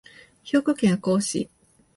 [0.43, 1.47] 兵庫県赤穂市